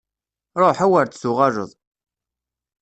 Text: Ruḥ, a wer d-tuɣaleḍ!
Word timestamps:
Ruḥ, 0.61 0.77
a 0.85 0.87
wer 0.91 1.05
d-tuɣaleḍ! 1.07 1.71